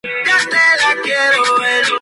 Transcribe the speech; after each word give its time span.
partamos 0.07 1.85